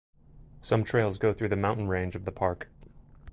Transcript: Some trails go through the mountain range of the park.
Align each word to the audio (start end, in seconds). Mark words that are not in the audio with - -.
Some 0.63 0.83
trails 0.83 1.19
go 1.19 1.31
through 1.31 1.49
the 1.49 1.55
mountain 1.55 1.87
range 1.87 2.15
of 2.15 2.25
the 2.25 2.31
park. 2.31 2.67